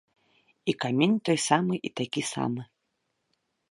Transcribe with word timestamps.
І 0.73 0.75
камень 0.85 1.13
той 1.31 1.39
самы 1.47 1.75
і 1.91 1.95
такі 2.03 2.21
самы. 2.35 2.61